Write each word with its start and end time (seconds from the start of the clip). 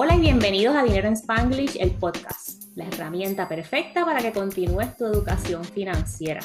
Hola 0.00 0.14
y 0.14 0.20
bienvenidos 0.20 0.76
a 0.76 0.84
Dinero 0.84 1.08
en 1.08 1.14
Spanglish, 1.14 1.76
el 1.80 1.90
podcast, 1.90 2.62
la 2.76 2.86
herramienta 2.86 3.48
perfecta 3.48 4.04
para 4.04 4.20
que 4.20 4.30
continúes 4.30 4.96
tu 4.96 5.04
educación 5.06 5.64
financiera. 5.64 6.40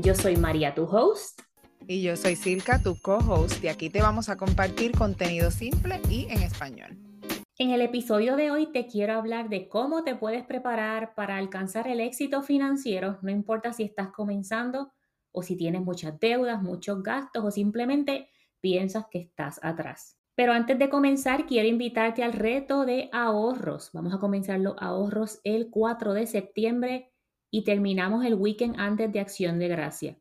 Yo 0.00 0.16
soy 0.16 0.36
María, 0.36 0.74
tu 0.74 0.82
host. 0.82 1.42
Y 1.86 2.02
yo 2.02 2.16
soy 2.16 2.34
Silka, 2.34 2.82
tu 2.82 3.00
co-host, 3.00 3.62
y 3.62 3.68
aquí 3.68 3.88
te 3.88 4.02
vamos 4.02 4.28
a 4.28 4.36
compartir 4.36 4.90
contenido 4.98 5.52
simple 5.52 6.00
y 6.10 6.26
en 6.28 6.42
español. 6.42 6.98
En 7.56 7.70
el 7.70 7.82
episodio 7.82 8.34
de 8.34 8.50
hoy 8.50 8.72
te 8.72 8.88
quiero 8.88 9.12
hablar 9.12 9.48
de 9.48 9.68
cómo 9.68 10.02
te 10.02 10.16
puedes 10.16 10.44
preparar 10.44 11.14
para 11.14 11.36
alcanzar 11.36 11.86
el 11.86 12.00
éxito 12.00 12.42
financiero, 12.42 13.20
no 13.22 13.30
importa 13.30 13.72
si 13.72 13.84
estás 13.84 14.08
comenzando 14.08 14.92
o 15.30 15.44
si 15.44 15.54
tienes 15.54 15.82
muchas 15.82 16.18
deudas, 16.18 16.60
muchos 16.60 17.00
gastos 17.04 17.44
o 17.44 17.52
simplemente 17.52 18.28
piensas 18.60 19.04
que 19.08 19.20
estás 19.20 19.60
atrás. 19.62 20.17
Pero 20.38 20.52
antes 20.52 20.78
de 20.78 20.88
comenzar, 20.88 21.46
quiero 21.46 21.66
invitarte 21.66 22.22
al 22.22 22.32
reto 22.32 22.86
de 22.86 23.10
ahorros. 23.12 23.90
Vamos 23.92 24.14
a 24.14 24.20
comenzar 24.20 24.60
los 24.60 24.76
ahorros 24.78 25.40
el 25.42 25.68
4 25.68 26.14
de 26.14 26.28
septiembre 26.28 27.12
y 27.50 27.64
terminamos 27.64 28.24
el 28.24 28.36
weekend 28.36 28.78
antes 28.78 29.12
de 29.12 29.18
Acción 29.18 29.58
de 29.58 29.66
Gracia. 29.66 30.16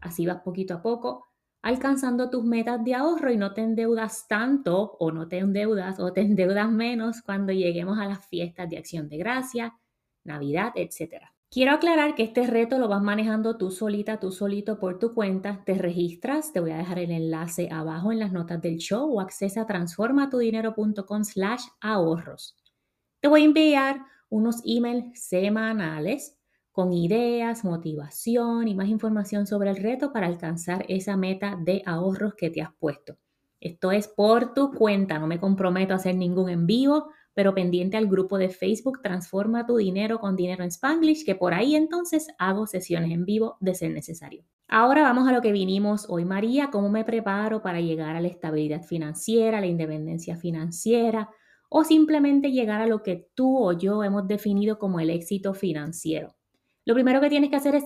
Así 0.00 0.26
vas 0.26 0.42
poquito 0.42 0.74
a 0.74 0.82
poco 0.82 1.28
alcanzando 1.62 2.30
tus 2.30 2.42
metas 2.42 2.82
de 2.82 2.96
ahorro 2.96 3.30
y 3.30 3.36
no 3.36 3.54
te 3.54 3.60
endeudas 3.60 4.26
tanto 4.26 4.96
o 4.98 5.12
no 5.12 5.28
te 5.28 5.38
endeudas 5.38 6.00
o 6.00 6.12
te 6.12 6.20
endeudas 6.22 6.68
menos 6.68 7.22
cuando 7.22 7.52
lleguemos 7.52 7.96
a 8.00 8.06
las 8.06 8.26
fiestas 8.26 8.68
de 8.68 8.78
Acción 8.78 9.08
de 9.08 9.18
Gracia, 9.18 9.78
Navidad, 10.24 10.72
etcétera. 10.74 11.32
Quiero 11.52 11.72
aclarar 11.72 12.14
que 12.14 12.22
este 12.22 12.46
reto 12.46 12.78
lo 12.78 12.86
vas 12.86 13.02
manejando 13.02 13.56
tú 13.56 13.72
solita, 13.72 14.20
tú 14.20 14.30
solito 14.30 14.78
por 14.78 15.00
tu 15.00 15.12
cuenta. 15.12 15.64
Te 15.64 15.74
registras, 15.74 16.52
te 16.52 16.60
voy 16.60 16.70
a 16.70 16.76
dejar 16.76 17.00
el 17.00 17.10
enlace 17.10 17.68
abajo 17.72 18.12
en 18.12 18.20
las 18.20 18.30
notas 18.30 18.62
del 18.62 18.76
show 18.76 19.12
o 19.12 19.20
accesa 19.20 19.62
a 19.62 19.66
transformatudinero.com 19.66 21.24
slash 21.24 21.64
ahorros. 21.80 22.56
Te 23.18 23.26
voy 23.26 23.42
a 23.42 23.46
enviar 23.46 24.00
unos 24.28 24.62
emails 24.64 25.20
semanales 25.20 26.38
con 26.70 26.92
ideas, 26.92 27.64
motivación 27.64 28.68
y 28.68 28.76
más 28.76 28.86
información 28.86 29.48
sobre 29.48 29.70
el 29.70 29.76
reto 29.82 30.12
para 30.12 30.28
alcanzar 30.28 30.84
esa 30.88 31.16
meta 31.16 31.58
de 31.60 31.82
ahorros 31.84 32.34
que 32.34 32.50
te 32.50 32.62
has 32.62 32.72
puesto. 32.78 33.18
Esto 33.58 33.90
es 33.90 34.06
por 34.06 34.54
tu 34.54 34.72
cuenta, 34.72 35.18
no 35.18 35.26
me 35.26 35.40
comprometo 35.40 35.94
a 35.94 35.96
hacer 35.96 36.14
ningún 36.14 36.48
en 36.48 36.66
vivo, 36.66 37.10
pero 37.34 37.54
pendiente 37.54 37.96
al 37.96 38.06
grupo 38.06 38.38
de 38.38 38.48
Facebook 38.48 39.00
Transforma 39.02 39.66
tu 39.66 39.76
dinero 39.76 40.18
con 40.18 40.36
dinero 40.36 40.62
en 40.62 40.70
Spanglish, 40.70 41.24
que 41.24 41.34
por 41.34 41.54
ahí 41.54 41.74
entonces 41.74 42.28
hago 42.38 42.66
sesiones 42.66 43.10
en 43.12 43.24
vivo 43.24 43.56
de 43.60 43.74
ser 43.74 43.92
necesario. 43.92 44.44
Ahora 44.68 45.02
vamos 45.02 45.28
a 45.28 45.32
lo 45.32 45.40
que 45.40 45.52
vinimos 45.52 46.06
hoy, 46.08 46.24
María, 46.24 46.70
cómo 46.70 46.88
me 46.90 47.04
preparo 47.04 47.62
para 47.62 47.80
llegar 47.80 48.14
a 48.14 48.20
la 48.20 48.28
estabilidad 48.28 48.82
financiera, 48.82 49.60
la 49.60 49.66
independencia 49.66 50.36
financiera 50.36 51.30
o 51.68 51.84
simplemente 51.84 52.50
llegar 52.50 52.80
a 52.80 52.86
lo 52.86 53.02
que 53.02 53.30
tú 53.34 53.58
o 53.58 53.72
yo 53.72 54.04
hemos 54.04 54.26
definido 54.26 54.78
como 54.78 55.00
el 55.00 55.10
éxito 55.10 55.54
financiero. 55.54 56.34
Lo 56.84 56.94
primero 56.94 57.20
que 57.20 57.30
tienes 57.30 57.50
que 57.50 57.56
hacer 57.56 57.76
es 57.76 57.84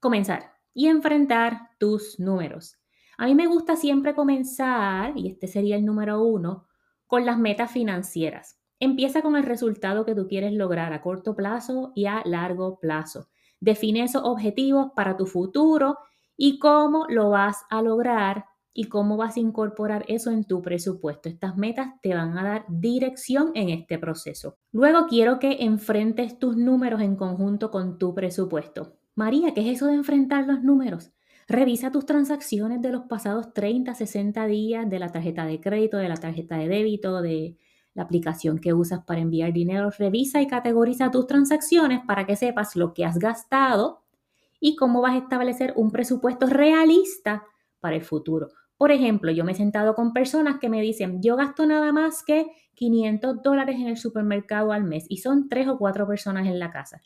comenzar 0.00 0.52
y 0.72 0.86
enfrentar 0.86 1.70
tus 1.78 2.18
números. 2.18 2.78
A 3.16 3.26
mí 3.26 3.34
me 3.34 3.46
gusta 3.46 3.76
siempre 3.76 4.14
comenzar, 4.14 5.12
y 5.16 5.28
este 5.28 5.46
sería 5.46 5.76
el 5.76 5.84
número 5.84 6.22
uno, 6.22 6.66
con 7.06 7.24
las 7.24 7.38
metas 7.38 7.70
financieras. 7.70 8.58
Empieza 8.84 9.22
con 9.22 9.34
el 9.34 9.44
resultado 9.44 10.04
que 10.04 10.14
tú 10.14 10.28
quieres 10.28 10.52
lograr 10.52 10.92
a 10.92 11.00
corto 11.00 11.34
plazo 11.34 11.92
y 11.94 12.04
a 12.04 12.20
largo 12.26 12.78
plazo. 12.78 13.30
Define 13.58 14.02
esos 14.02 14.20
objetivos 14.24 14.88
para 14.94 15.16
tu 15.16 15.24
futuro 15.24 15.96
y 16.36 16.58
cómo 16.58 17.06
lo 17.08 17.30
vas 17.30 17.64
a 17.70 17.80
lograr 17.80 18.44
y 18.74 18.90
cómo 18.90 19.16
vas 19.16 19.38
a 19.38 19.40
incorporar 19.40 20.04
eso 20.06 20.30
en 20.30 20.44
tu 20.44 20.60
presupuesto. 20.60 21.30
Estas 21.30 21.56
metas 21.56 21.94
te 22.02 22.14
van 22.14 22.36
a 22.36 22.44
dar 22.44 22.66
dirección 22.68 23.52
en 23.54 23.70
este 23.70 23.98
proceso. 23.98 24.58
Luego 24.70 25.06
quiero 25.06 25.38
que 25.38 25.64
enfrentes 25.64 26.38
tus 26.38 26.54
números 26.54 27.00
en 27.00 27.16
conjunto 27.16 27.70
con 27.70 27.96
tu 27.96 28.14
presupuesto. 28.14 28.98
María, 29.14 29.54
¿qué 29.54 29.62
es 29.62 29.76
eso 29.78 29.86
de 29.86 29.94
enfrentar 29.94 30.46
los 30.46 30.62
números? 30.62 31.14
Revisa 31.48 31.90
tus 31.90 32.04
transacciones 32.04 32.82
de 32.82 32.92
los 32.92 33.04
pasados 33.06 33.54
30, 33.54 33.94
60 33.94 34.46
días 34.46 34.90
de 34.90 34.98
la 34.98 35.10
tarjeta 35.10 35.46
de 35.46 35.58
crédito, 35.58 35.96
de 35.96 36.10
la 36.10 36.16
tarjeta 36.16 36.58
de 36.58 36.68
débito, 36.68 37.22
de 37.22 37.56
la 37.94 38.02
aplicación 38.02 38.58
que 38.58 38.74
usas 38.74 39.04
para 39.04 39.20
enviar 39.20 39.52
dinero, 39.52 39.90
revisa 39.96 40.42
y 40.42 40.46
categoriza 40.46 41.10
tus 41.10 41.26
transacciones 41.26 42.00
para 42.06 42.26
que 42.26 42.36
sepas 42.36 42.76
lo 42.76 42.92
que 42.92 43.04
has 43.04 43.18
gastado 43.18 44.02
y 44.60 44.76
cómo 44.76 45.00
vas 45.00 45.14
a 45.14 45.18
establecer 45.18 45.72
un 45.76 45.90
presupuesto 45.90 46.46
realista 46.46 47.44
para 47.80 47.96
el 47.96 48.02
futuro. 48.02 48.48
Por 48.76 48.90
ejemplo, 48.90 49.30
yo 49.30 49.44
me 49.44 49.52
he 49.52 49.54
sentado 49.54 49.94
con 49.94 50.12
personas 50.12 50.58
que 50.58 50.68
me 50.68 50.80
dicen, 50.80 51.22
yo 51.22 51.36
gasto 51.36 51.66
nada 51.66 51.92
más 51.92 52.24
que 52.24 52.46
500 52.74 53.42
dólares 53.42 53.76
en 53.76 53.86
el 53.86 53.96
supermercado 53.96 54.72
al 54.72 54.84
mes 54.84 55.06
y 55.08 55.18
son 55.18 55.48
tres 55.48 55.68
o 55.68 55.78
cuatro 55.78 56.06
personas 56.06 56.46
en 56.46 56.58
la 56.58 56.70
casa. 56.70 57.00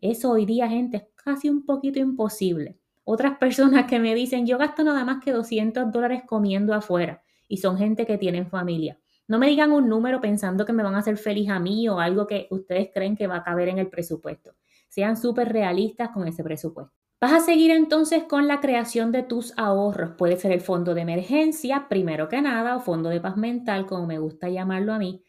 Eso 0.00 0.30
hoy 0.30 0.46
día, 0.46 0.68
gente, 0.68 0.96
es 0.98 1.04
casi 1.16 1.48
un 1.48 1.64
poquito 1.64 1.98
imposible. 1.98 2.78
Otras 3.02 3.38
personas 3.38 3.86
que 3.86 3.98
me 3.98 4.14
dicen, 4.14 4.46
yo 4.46 4.58
gasto 4.58 4.84
nada 4.84 5.04
más 5.04 5.22
que 5.24 5.32
200 5.32 5.90
dólares 5.90 6.22
comiendo 6.24 6.72
afuera 6.72 7.22
y 7.48 7.56
son 7.56 7.78
gente 7.78 8.06
que 8.06 8.18
tienen 8.18 8.46
familia. 8.46 9.00
No 9.28 9.38
me 9.38 9.48
digan 9.48 9.72
un 9.72 9.88
número 9.90 10.22
pensando 10.22 10.64
que 10.64 10.72
me 10.72 10.82
van 10.82 10.94
a 10.94 11.00
hacer 11.00 11.18
feliz 11.18 11.50
a 11.50 11.60
mí 11.60 11.86
o 11.86 12.00
algo 12.00 12.26
que 12.26 12.48
ustedes 12.50 12.88
creen 12.92 13.14
que 13.14 13.26
va 13.26 13.36
a 13.36 13.44
caber 13.44 13.68
en 13.68 13.76
el 13.76 13.88
presupuesto. 13.88 14.54
Sean 14.88 15.18
súper 15.18 15.52
realistas 15.52 16.08
con 16.10 16.26
ese 16.26 16.42
presupuesto. 16.42 16.94
Vas 17.20 17.32
a 17.34 17.40
seguir 17.40 17.70
entonces 17.72 18.24
con 18.24 18.48
la 18.48 18.60
creación 18.60 19.12
de 19.12 19.22
tus 19.22 19.52
ahorros. 19.58 20.12
Puede 20.16 20.36
ser 20.38 20.52
el 20.52 20.62
fondo 20.62 20.94
de 20.94 21.02
emergencia, 21.02 21.88
primero 21.90 22.28
que 22.28 22.40
nada, 22.40 22.76
o 22.76 22.80
fondo 22.80 23.10
de 23.10 23.20
paz 23.20 23.36
mental, 23.36 23.84
como 23.86 24.06
me 24.06 24.18
gusta 24.18 24.48
llamarlo 24.48 24.94
a 24.94 24.98
mí. 24.98 25.22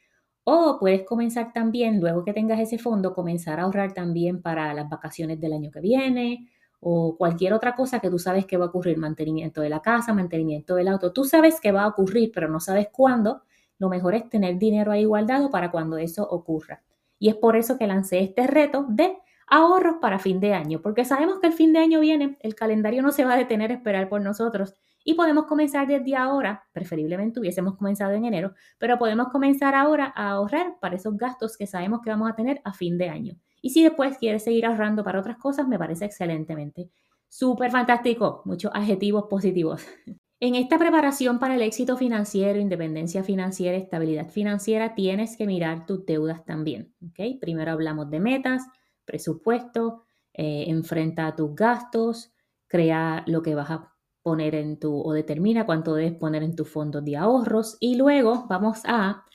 O 0.46 0.78
puedes 0.80 1.04
comenzar 1.04 1.52
también, 1.52 2.00
luego 2.00 2.24
que 2.24 2.32
tengas 2.32 2.60
ese 2.60 2.78
fondo, 2.78 3.14
comenzar 3.14 3.60
a 3.60 3.64
ahorrar 3.64 3.94
también 3.94 4.42
para 4.42 4.74
las 4.74 4.88
vacaciones 4.88 5.42
del 5.42 5.52
año 5.52 5.72
que 5.72 5.82
viene 5.82 6.48
o 6.80 7.18
cualquier 7.18 7.52
otra 7.52 7.76
cosa 7.76 8.00
que 8.00 8.10
tú 8.10 8.18
sabes 8.18 8.46
que 8.46 8.56
va 8.56 8.66
a 8.66 8.68
ocurrir, 8.70 8.98
mantenimiento 8.98 9.60
de 9.60 9.68
la 9.68 9.82
casa, 9.82 10.14
mantenimiento 10.14 10.76
del 10.76 10.88
auto. 10.88 11.12
Tú 11.12 11.26
sabes 11.26 11.60
que 11.60 11.74
va 11.74 11.84
a 11.84 11.88
ocurrir, 11.90 12.32
pero 12.34 12.48
no 12.48 12.62
sabes 12.62 12.88
cuándo 12.92 13.42
lo 13.80 13.90
mejor 13.90 14.14
es 14.14 14.30
tener 14.30 14.60
dinero 14.60 14.92
ahí 14.92 15.06
guardado 15.06 15.50
para 15.50 15.72
cuando 15.72 15.98
eso 15.98 16.28
ocurra. 16.30 16.84
Y 17.18 17.30
es 17.30 17.36
por 17.36 17.56
eso 17.56 17.78
que 17.78 17.88
lancé 17.88 18.20
este 18.20 18.46
reto 18.46 18.86
de 18.88 19.18
ahorros 19.48 19.96
para 20.00 20.20
fin 20.20 20.40
de 20.40 20.54
año, 20.54 20.82
porque 20.82 21.06
sabemos 21.06 21.40
que 21.40 21.48
el 21.48 21.54
fin 21.54 21.74
de 21.74 21.80
año 21.80 22.00
viene, 22.00 22.38
el 22.42 22.56
calendario 22.56 23.02
no 23.02 23.12
se 23.12 23.26
va 23.26 23.34
a 23.34 23.38
detener 23.38 23.72
a 23.72 23.76
esperar 23.76 24.08
por 24.08 24.22
nosotros 24.22 24.76
y 25.04 25.16
podemos 25.16 25.46
comenzar 25.46 25.88
desde 25.88 26.16
ahora, 26.16 26.68
preferiblemente 26.72 27.40
hubiésemos 27.40 27.76
comenzado 27.78 28.12
en 28.12 28.26
enero, 28.26 28.54
pero 28.78 29.00
podemos 29.00 29.30
comenzar 29.30 29.74
ahora 29.74 30.14
a 30.16 30.32
ahorrar 30.32 30.78
para 30.80 30.96
esos 30.96 31.18
gastos 31.18 31.58
que 31.58 31.66
sabemos 31.66 32.02
que 32.04 32.10
vamos 32.10 32.30
a 32.30 32.36
tener 32.36 32.62
a 32.64 32.74
fin 32.74 32.98
de 32.98 33.10
año. 33.10 33.36
Y 33.62 33.72
si 33.72 33.84
después 33.84 34.18
quieres 34.18 34.44
seguir 34.44 34.66
ahorrando 34.66 35.04
para 35.04 35.20
otras 35.20 35.38
cosas, 35.38 35.68
me 35.68 35.80
parece 35.80 36.06
excelentemente. 36.06 36.90
Súper 37.28 37.72
fantástico, 37.72 38.42
muchos 38.46 38.72
adjetivos 38.74 39.26
positivos. 39.30 39.86
En 40.42 40.56
esta 40.56 40.80
preparación 40.80 41.38
para 41.38 41.56
el 41.56 41.62
éxito 41.62 41.98
financiero, 41.98 42.60
independencia 42.60 43.26
financiera, 43.26 43.76
estabilidad 43.76 44.30
financiera, 44.30 44.96
tienes 44.96 45.36
que 45.36 45.46
mirar 45.46 45.86
tus 45.86 46.06
deudas 46.06 46.46
también. 46.46 46.94
¿okay? 47.10 47.38
Primero 47.40 47.72
hablamos 47.72 48.10
de 48.10 48.22
metas, 48.22 48.64
presupuesto, 49.04 50.06
eh, 50.34 50.66
enfrenta 50.68 51.36
tus 51.36 51.54
gastos, 51.54 52.32
crea 52.68 53.26
lo 53.28 53.42
que 53.42 53.54
vas 53.54 53.70
a 53.70 53.94
poner 54.22 54.56
en 54.56 54.80
tu 54.80 55.02
o 55.02 55.12
determina 55.12 55.66
cuánto 55.66 55.94
debes 55.94 56.14
poner 56.14 56.44
en 56.44 56.56
tus 56.56 56.70
fondos 56.70 57.04
de 57.04 57.18
ahorros 57.18 57.76
y 57.82 57.96
luego 57.96 58.46
vamos 58.48 58.80
a 58.86 59.26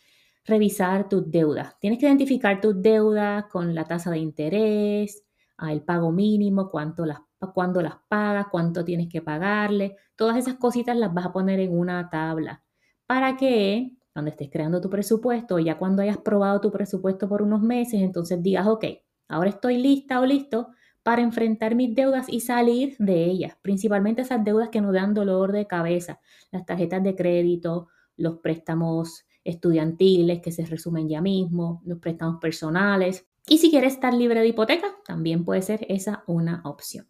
revisar 0.47 1.10
tus 1.10 1.31
deudas. 1.31 1.78
Tienes 1.81 1.98
que 1.98 2.06
identificar 2.06 2.62
tus 2.62 2.81
deudas 2.81 3.44
con 3.50 3.75
la 3.75 3.84
tasa 3.84 4.10
de 4.10 4.19
interés, 4.19 5.22
el 5.59 5.82
pago 5.82 6.12
mínimo, 6.12 6.71
cuánto 6.71 7.04
las 7.04 7.21
cuándo 7.53 7.82
las 7.82 7.97
pagas, 8.09 8.47
cuánto 8.50 8.84
tienes 8.84 9.09
que 9.09 9.22
pagarle. 9.22 9.97
Todas 10.16 10.37
esas 10.37 10.55
cositas 10.55 10.97
las 10.97 11.12
vas 11.12 11.27
a 11.27 11.32
poner 11.32 11.60
en 11.60 11.77
una 11.77 12.09
tabla 12.10 12.62
para 13.06 13.37
que 13.37 13.93
cuando 14.12 14.31
estés 14.31 14.49
creando 14.50 14.81
tu 14.81 14.88
presupuesto, 14.88 15.59
ya 15.59 15.77
cuando 15.77 16.03
hayas 16.03 16.19
probado 16.19 16.60
tu 16.60 16.71
presupuesto 16.71 17.28
por 17.28 17.43
unos 17.43 17.60
meses, 17.60 18.01
entonces 18.01 18.42
digas, 18.42 18.66
ok, 18.66 18.84
ahora 19.28 19.51
estoy 19.51 19.77
lista 19.77 20.21
o 20.21 20.27
listo 20.27 20.68
para 21.03 21.21
enfrentar 21.21 21.74
mis 21.74 21.95
deudas 21.95 22.27
y 22.28 22.41
salir 22.41 22.97
de 22.98 23.24
ellas, 23.24 23.57
principalmente 23.60 24.22
esas 24.22 24.45
deudas 24.45 24.68
que 24.68 24.80
nos 24.80 24.95
dan 24.95 25.15
dolor 25.15 25.53
de 25.53 25.66
cabeza, 25.66 26.21
las 26.53 26.65
tarjetas 26.65 27.03
de 27.03 27.16
crédito, 27.16 27.89
los 28.16 28.39
préstamos 28.39 29.27
estudiantiles 29.42 30.41
que 30.41 30.53
se 30.53 30.65
resumen 30.65 31.09
ya 31.09 31.21
mismo, 31.21 31.83
los 31.84 31.98
préstamos 31.98 32.41
personales. 32.41 33.27
Y 33.47 33.59
si 33.59 33.71
quieres 33.71 33.95
estar 33.95 34.15
libre 34.15 34.41
de 34.41 34.48
hipoteca, 34.48 34.86
también 35.04 35.45
puede 35.45 35.60
ser 35.60 35.84
esa 35.89 36.24
una 36.27 36.63
opción. 36.65 37.07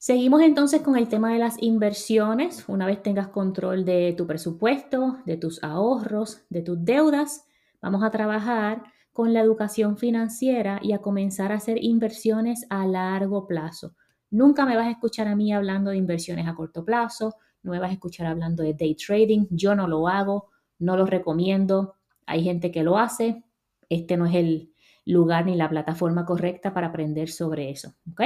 Seguimos 0.00 0.42
entonces 0.42 0.82
con 0.82 0.96
el 0.96 1.08
tema 1.08 1.32
de 1.32 1.40
las 1.40 1.60
inversiones. 1.60 2.68
Una 2.68 2.86
vez 2.86 3.02
tengas 3.02 3.28
control 3.28 3.84
de 3.84 4.14
tu 4.16 4.28
presupuesto, 4.28 5.18
de 5.26 5.36
tus 5.36 5.62
ahorros, 5.64 6.42
de 6.50 6.62
tus 6.62 6.84
deudas, 6.84 7.46
vamos 7.82 8.04
a 8.04 8.10
trabajar 8.10 8.84
con 9.12 9.32
la 9.32 9.40
educación 9.40 9.96
financiera 9.96 10.78
y 10.80 10.92
a 10.92 10.98
comenzar 10.98 11.50
a 11.50 11.56
hacer 11.56 11.82
inversiones 11.82 12.64
a 12.70 12.86
largo 12.86 13.48
plazo. 13.48 13.96
Nunca 14.30 14.64
me 14.66 14.76
vas 14.76 14.86
a 14.86 14.92
escuchar 14.92 15.26
a 15.26 15.34
mí 15.34 15.52
hablando 15.52 15.90
de 15.90 15.96
inversiones 15.96 16.46
a 16.46 16.54
corto 16.54 16.84
plazo, 16.84 17.34
no 17.64 17.72
me 17.72 17.80
vas 17.80 17.90
a 17.90 17.94
escuchar 17.94 18.28
hablando 18.28 18.62
de 18.62 18.74
day 18.74 18.94
trading, 18.94 19.46
yo 19.50 19.74
no 19.74 19.88
lo 19.88 20.06
hago, 20.06 20.50
no 20.78 20.96
lo 20.96 21.06
recomiendo. 21.06 21.94
Hay 22.24 22.44
gente 22.44 22.70
que 22.70 22.84
lo 22.84 22.98
hace, 22.98 23.42
este 23.88 24.16
no 24.16 24.26
es 24.26 24.36
el 24.36 24.72
lugar 25.04 25.46
ni 25.46 25.56
la 25.56 25.68
plataforma 25.68 26.24
correcta 26.24 26.72
para 26.72 26.86
aprender 26.86 27.28
sobre 27.30 27.70
eso. 27.70 27.94
¿ok? 28.12 28.22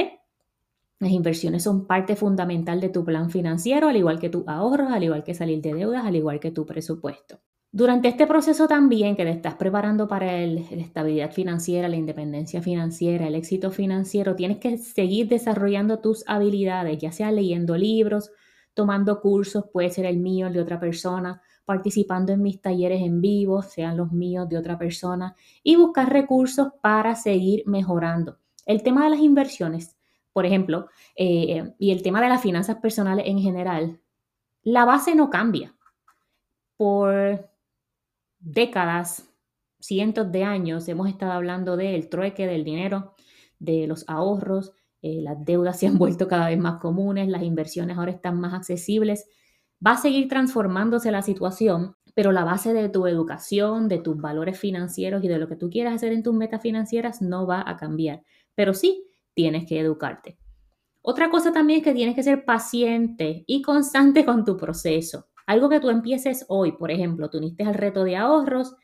Las 1.02 1.10
inversiones 1.10 1.64
son 1.64 1.88
parte 1.88 2.14
fundamental 2.14 2.80
de 2.80 2.88
tu 2.88 3.04
plan 3.04 3.28
financiero, 3.28 3.88
al 3.88 3.96
igual 3.96 4.20
que 4.20 4.28
tus 4.28 4.46
ahorros, 4.46 4.92
al 4.92 5.02
igual 5.02 5.24
que 5.24 5.34
salir 5.34 5.60
de 5.60 5.74
deudas, 5.74 6.06
al 6.06 6.14
igual 6.14 6.38
que 6.38 6.52
tu 6.52 6.64
presupuesto. 6.64 7.40
Durante 7.72 8.06
este 8.06 8.28
proceso 8.28 8.68
también 8.68 9.16
que 9.16 9.24
te 9.24 9.32
estás 9.32 9.56
preparando 9.56 10.06
para 10.06 10.26
la 10.46 10.60
estabilidad 10.60 11.32
financiera, 11.32 11.88
la 11.88 11.96
independencia 11.96 12.62
financiera, 12.62 13.26
el 13.26 13.34
éxito 13.34 13.72
financiero, 13.72 14.36
tienes 14.36 14.58
que 14.58 14.78
seguir 14.78 15.26
desarrollando 15.26 15.98
tus 15.98 16.22
habilidades, 16.28 16.98
ya 16.98 17.10
sea 17.10 17.32
leyendo 17.32 17.76
libros, 17.76 18.30
tomando 18.72 19.20
cursos, 19.20 19.64
puede 19.72 19.90
ser 19.90 20.06
el 20.06 20.18
mío, 20.18 20.46
el 20.46 20.52
de 20.52 20.60
otra 20.60 20.78
persona, 20.78 21.42
participando 21.64 22.30
en 22.32 22.42
mis 22.42 22.60
talleres 22.60 23.02
en 23.02 23.20
vivo, 23.20 23.62
sean 23.62 23.96
los 23.96 24.12
míos 24.12 24.48
de 24.48 24.56
otra 24.56 24.78
persona, 24.78 25.34
y 25.64 25.74
buscar 25.74 26.12
recursos 26.12 26.68
para 26.80 27.16
seguir 27.16 27.64
mejorando. 27.66 28.38
El 28.66 28.84
tema 28.84 29.02
de 29.02 29.10
las 29.10 29.20
inversiones, 29.20 29.96
por 30.32 30.46
ejemplo, 30.46 30.88
eh, 31.16 31.74
y 31.78 31.92
el 31.92 32.02
tema 32.02 32.20
de 32.20 32.28
las 32.28 32.42
finanzas 32.42 32.76
personales 32.76 33.26
en 33.28 33.38
general, 33.38 34.00
la 34.62 34.84
base 34.84 35.14
no 35.14 35.30
cambia. 35.30 35.74
Por 36.76 37.48
décadas, 38.38 39.28
cientos 39.80 40.32
de 40.32 40.44
años, 40.44 40.88
hemos 40.88 41.08
estado 41.08 41.32
hablando 41.32 41.76
del 41.76 42.08
trueque, 42.08 42.46
del 42.46 42.64
dinero, 42.64 43.14
de 43.58 43.86
los 43.86 44.04
ahorros, 44.08 44.72
eh, 45.02 45.20
las 45.20 45.44
deudas 45.44 45.78
se 45.80 45.86
han 45.88 45.98
vuelto 45.98 46.28
cada 46.28 46.48
vez 46.48 46.58
más 46.58 46.80
comunes, 46.80 47.28
las 47.28 47.42
inversiones 47.42 47.98
ahora 47.98 48.12
están 48.12 48.40
más 48.40 48.54
accesibles. 48.54 49.26
Va 49.84 49.92
a 49.92 49.96
seguir 49.96 50.28
transformándose 50.28 51.10
la 51.10 51.22
situación, 51.22 51.96
pero 52.14 52.30
la 52.30 52.44
base 52.44 52.72
de 52.72 52.88
tu 52.88 53.06
educación, 53.06 53.88
de 53.88 53.98
tus 53.98 54.16
valores 54.16 54.58
financieros 54.58 55.24
y 55.24 55.28
de 55.28 55.38
lo 55.38 55.48
que 55.48 55.56
tú 55.56 55.70
quieras 55.70 55.94
hacer 55.94 56.12
en 56.12 56.22
tus 56.22 56.34
metas 56.34 56.62
financieras 56.62 57.20
no 57.20 57.46
va 57.46 57.64
a 57.66 57.76
cambiar. 57.76 58.22
Pero 58.54 58.74
sí, 58.74 59.04
tienes 59.34 59.66
que 59.66 59.80
educarte. 59.80 60.38
Otra 61.02 61.30
cosa 61.30 61.52
también 61.52 61.80
es 61.80 61.84
que 61.84 61.94
tienes 61.94 62.14
que 62.14 62.22
ser 62.22 62.44
paciente 62.44 63.44
y 63.46 63.60
constante 63.62 64.24
con 64.24 64.44
tu 64.44 64.56
proceso. 64.56 65.26
Algo 65.46 65.68
que 65.68 65.80
tú 65.80 65.90
empieces 65.90 66.44
hoy, 66.48 66.72
por 66.72 66.90
ejemplo, 66.90 67.28
tú 67.28 67.38
uniste 67.38 67.64
al 67.64 67.74
reto 67.74 68.04
de 68.04 68.16
ahorros 68.16 68.76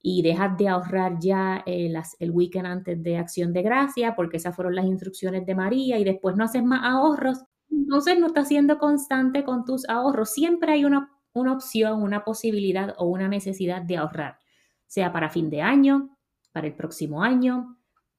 y 0.00 0.22
dejas 0.22 0.56
de 0.56 0.68
ahorrar 0.68 1.18
ya 1.20 1.62
eh, 1.66 1.92
el 2.20 2.30
weekend 2.30 2.66
antes 2.66 3.02
de 3.02 3.18
Acción 3.18 3.52
de 3.52 3.62
Gracia, 3.62 4.14
porque 4.14 4.38
esas 4.38 4.54
fueron 4.54 4.74
las 4.74 4.86
instrucciones 4.86 5.44
de 5.44 5.54
María, 5.54 5.98
y 5.98 6.04
después 6.04 6.36
no 6.36 6.44
haces 6.44 6.64
más 6.64 6.80
ahorros, 6.84 7.44
entonces 7.70 8.18
no 8.18 8.28
estás 8.28 8.48
siendo 8.48 8.78
constante 8.78 9.44
con 9.44 9.64
tus 9.64 9.88
ahorros. 9.88 10.30
Siempre 10.30 10.72
hay 10.72 10.84
una, 10.84 11.10
una 11.32 11.52
opción, 11.52 12.02
una 12.02 12.24
posibilidad 12.24 12.94
o 12.98 13.06
una 13.06 13.28
necesidad 13.28 13.82
de 13.82 13.96
ahorrar, 13.98 14.38
sea 14.86 15.12
para 15.12 15.28
fin 15.28 15.50
de 15.50 15.60
año, 15.60 16.16
para 16.52 16.68
el 16.68 16.74
próximo 16.74 17.22
año, 17.22 17.75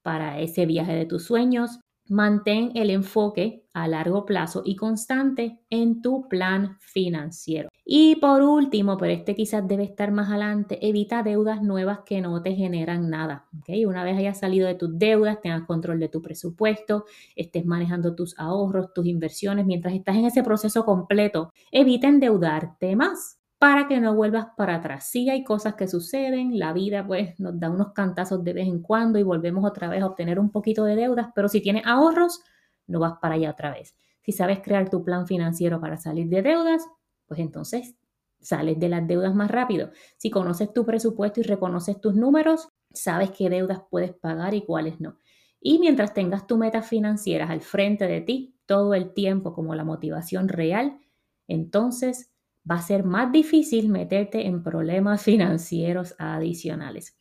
para 0.08 0.40
ese 0.40 0.66
viaje 0.66 0.96
de 0.96 1.06
tus 1.06 1.26
sueños, 1.26 1.82
Mantén 2.10 2.72
el 2.76 2.90
enfoque 2.90 3.66
a 3.74 3.86
largo 3.90 4.26
plazo 4.26 4.62
y 4.64 4.78
constante 4.78 5.60
en 5.70 6.02
tu 6.02 6.30
plan 6.30 6.78
financiero. 6.80 7.68
Y 7.84 8.16
por 8.16 8.42
último, 8.44 8.96
pero 8.96 9.12
este 9.12 9.36
quizás 9.36 9.68
debe 9.68 9.84
estar 9.84 10.12
más 10.12 10.30
adelante, 10.30 10.80
evita 10.88 11.22
deudas 11.22 11.62
nuevas 11.62 12.00
que 12.06 12.22
no 12.22 12.42
te 12.42 12.56
generan 12.56 13.10
nada. 13.10 13.48
¿okay? 13.60 13.86
Una 13.86 14.06
vez 14.06 14.18
hayas 14.18 14.40
salido 14.40 14.68
de 14.68 14.76
tus 14.76 14.98
deudas, 14.98 15.42
tengas 15.42 15.66
control 15.66 16.00
de 16.00 16.08
tu 16.08 16.22
presupuesto, 16.22 17.04
estés 17.36 17.66
manejando 17.66 18.16
tus 18.16 18.40
ahorros, 18.40 18.94
tus 18.94 19.06
inversiones, 19.06 19.66
mientras 19.66 19.94
estás 19.94 20.16
en 20.16 20.26
ese 20.28 20.44
proceso 20.44 20.86
completo, 20.86 21.52
evita 21.72 22.08
endeudarte 22.08 22.96
más 22.96 23.38
para 23.60 23.88
que 23.88 24.00
no 24.00 24.14
vuelvas 24.16 24.48
para 24.56 24.76
atrás. 24.76 25.10
Sí 25.10 25.30
hay 25.30 25.44
cosas 25.44 25.76
que 25.76 25.88
suceden, 25.88 26.60
la 26.60 26.74
vida 26.74 27.06
pues 27.06 27.40
nos 27.40 27.60
da 27.60 27.70
unos 27.70 27.94
cantazos 27.94 28.44
de 28.44 28.54
vez 28.54 28.68
en 28.68 28.82
cuando 28.82 29.18
y 29.18 29.24
volvemos 29.24 29.66
otra 29.66 29.90
vez 29.90 30.02
a 30.04 30.08
obtener 30.08 30.40
un 30.40 30.52
poquito 30.52 30.84
de 30.84 30.96
deudas, 30.96 31.30
pero 31.34 31.48
si 31.48 31.62
tienes 31.62 31.86
ahorros, 31.86 32.42
no 32.86 33.00
vas 33.00 33.14
para 33.22 33.36
allá 33.36 33.52
otra 33.52 33.72
vez. 33.72 33.96
Si 34.22 34.32
sabes 34.32 34.60
crear 34.62 34.90
tu 34.90 35.04
plan 35.04 35.26
financiero 35.26 35.80
para 35.80 35.98
salir 35.98 36.28
de 36.28 36.42
deudas, 36.42 36.86
pues 37.26 37.40
entonces 37.40 37.96
sales 38.40 38.80
de 38.80 38.90
las 38.90 39.08
deudas 39.08 39.34
más 39.34 39.50
rápido. 39.50 39.90
Si 40.18 40.30
conoces 40.30 40.72
tu 40.72 40.86
presupuesto 40.86 41.40
y 41.40 41.44
reconoces 41.44 42.00
tus 42.00 42.16
números, 42.16 42.70
sabes 42.92 43.32
qué 43.32 43.50
deudas 43.50 43.82
puedes 43.90 44.14
pagar 44.14 44.54
y 44.54 44.62
cuáles 44.62 45.00
no. 45.00 45.18
Y 45.60 45.80
mientras 45.80 46.14
tengas 46.14 46.46
tus 46.46 46.58
metas 46.58 46.88
financieras 46.88 47.50
al 47.50 47.62
frente 47.62 48.08
de 48.08 48.22
ti 48.22 48.56
todo 48.66 48.94
el 48.94 49.14
tiempo 49.14 49.54
como 49.54 49.74
la 49.76 49.84
motivación 49.84 50.48
real, 50.48 51.00
entonces 51.48 52.32
va 52.70 52.76
a 52.76 52.82
ser 52.82 53.04
más 53.04 53.32
difícil 53.32 53.90
meterte 53.90 54.48
en 54.48 54.64
problemas 54.64 55.22
financieros 55.24 56.16
adicionales. 56.18 57.16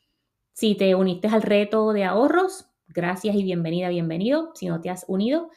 Si 0.52 0.74
te 0.74 0.94
uniste 0.94 1.28
al 1.28 1.42
reto 1.42 1.92
de 1.92 2.04
ahorros, 2.04 2.70
gracias 2.88 3.36
y 3.36 3.44
bienvenida, 3.44 3.88
bienvenido. 3.90 4.52
Si 4.54 4.66
no 4.66 4.80
te 4.80 4.90
has 4.90 5.04
unido, 5.06 5.50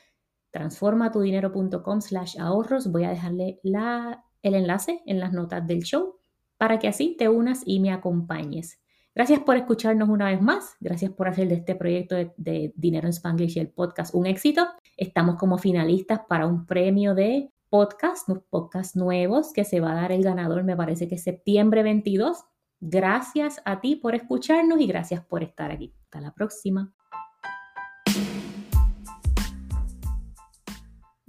transformatudinero.com 0.52 2.02
slash 2.02 2.38
ahorros. 2.38 2.92
Voy 2.92 3.06
a 3.06 3.10
dejarle 3.10 3.60
el 3.64 4.56
enlace 4.56 5.02
en 5.06 5.20
las 5.20 5.32
notas 5.32 5.66
del 5.66 5.84
show 5.84 6.18
para 6.58 6.80
que 6.80 6.90
así 6.90 7.16
te 7.18 7.30
unas 7.30 7.62
y 7.66 7.80
me 7.80 7.92
acompañes. 7.92 8.82
Gracias 9.16 9.40
por 9.40 9.56
escucharnos 9.56 10.10
una 10.10 10.26
vez 10.26 10.42
más. 10.42 10.76
Gracias 10.80 11.12
por 11.12 11.28
hacer 11.30 11.48
de 11.48 11.56
este 11.56 11.76
proyecto 11.76 12.16
de, 12.16 12.34
de 12.38 12.74
Dinero 12.76 13.08
en 13.08 13.14
Spanglish 13.14 13.58
y 13.58 13.60
el 13.62 13.70
podcast 13.70 14.14
un 14.14 14.26
éxito. 14.26 14.68
Estamos 14.98 15.36
como 15.36 15.58
finalistas 15.58 16.22
para 16.28 16.46
un 16.46 16.66
premio 16.66 17.16
de 17.16 17.52
podcast, 17.70 18.28
podcast 18.50 18.96
nuevos 18.96 19.54
que 19.54 19.64
se 19.64 19.80
va 19.80 19.92
a 19.92 19.96
dar 19.96 20.12
el 20.12 20.24
ganador, 20.24 20.64
me 20.64 20.76
parece 20.76 21.08
que 21.08 21.18
septiembre 21.18 21.84
22. 21.84 22.46
Gracias 22.82 23.62
a 23.66 23.82
ti 23.82 23.96
por 23.96 24.16
escucharnos 24.16 24.80
y 24.80 24.88
gracias 24.88 25.24
por 25.24 25.44
estar 25.44 25.72
aquí. 25.72 25.94
Hasta 26.04 26.22
la 26.22 26.34
próxima. 26.34 26.94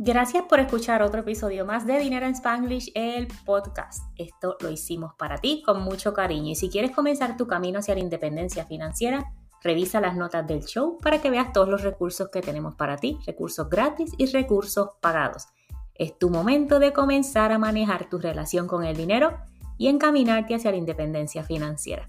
Gracias 0.02 0.44
por 0.44 0.60
escuchar 0.60 1.02
otro 1.02 1.20
episodio 1.20 1.66
más 1.66 1.86
de 1.86 1.98
Dinero 1.98 2.24
en 2.24 2.32
Spanglish, 2.32 2.90
el 2.94 3.28
podcast. 3.44 4.02
Esto 4.16 4.56
lo 4.60 4.70
hicimos 4.70 5.12
para 5.18 5.36
ti 5.36 5.62
con 5.62 5.82
mucho 5.82 6.14
cariño 6.14 6.52
y 6.52 6.54
si 6.54 6.70
quieres 6.70 6.92
comenzar 6.92 7.36
tu 7.36 7.46
camino 7.46 7.80
hacia 7.80 7.94
la 7.94 8.00
independencia 8.00 8.64
financiera, 8.64 9.34
revisa 9.62 10.00
las 10.00 10.16
notas 10.16 10.46
del 10.46 10.64
show 10.64 10.96
para 11.02 11.20
que 11.20 11.28
veas 11.28 11.52
todos 11.52 11.68
los 11.68 11.82
recursos 11.82 12.30
que 12.30 12.40
tenemos 12.40 12.76
para 12.76 12.96
ti, 12.96 13.18
recursos 13.26 13.68
gratis 13.68 14.12
y 14.16 14.24
recursos 14.24 14.88
pagados. 15.02 15.48
Es 16.00 16.16
tu 16.18 16.30
momento 16.30 16.78
de 16.78 16.94
comenzar 16.94 17.52
a 17.52 17.58
manejar 17.58 18.08
tu 18.08 18.16
relación 18.16 18.66
con 18.66 18.84
el 18.84 18.96
dinero 18.96 19.36
y 19.76 19.88
encaminarte 19.88 20.54
hacia 20.54 20.70
la 20.70 20.78
independencia 20.78 21.44
financiera. 21.44 22.08